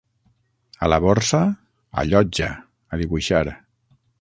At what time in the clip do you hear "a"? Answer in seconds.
0.85-0.87, 2.03-2.07, 2.95-3.03